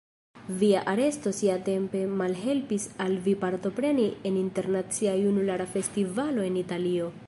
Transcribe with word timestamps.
Via 0.61 0.79
aresto 0.93 1.31
siatempe 1.39 1.99
malhelpis 2.23 2.89
al 3.07 3.15
vi 3.29 3.35
partopreni 3.45 4.09
en 4.31 4.35
Internacia 4.43 5.15
Junulara 5.25 5.67
Festivalo 5.77 6.41
en 6.53 6.57
Italio. 6.69 7.11